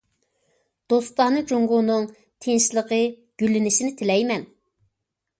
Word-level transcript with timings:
دوستانە 0.93 1.41
جۇڭگونىڭ 1.51 2.07
تىنچلىقى، 2.45 2.99
گۈللىنىشىنى 3.43 3.91
تىلەيمەن! 4.01 4.47